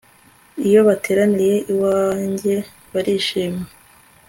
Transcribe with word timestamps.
iyo 0.67 0.79
bateraniye 0.87 1.55
iwanjye 1.71 2.55
barishima 2.91 3.63